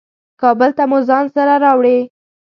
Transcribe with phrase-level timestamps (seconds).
[0.41, 1.97] کابل ته مو ځان سره راوړې.